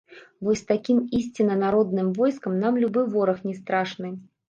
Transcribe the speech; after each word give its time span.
Вось 0.45 0.61
з 0.63 0.69
такім 0.71 1.01
ісцінна 1.19 1.59
народным 1.65 2.11
войскам 2.23 2.59
нам 2.65 2.83
любы 2.85 3.07
вораг 3.15 3.47
не 3.53 3.59
страшны. 3.63 4.09